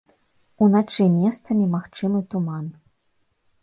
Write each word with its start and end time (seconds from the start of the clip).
Уначы 0.65 1.05
месцамі 1.19 1.69
магчымы 1.77 2.19
туман. 2.35 2.69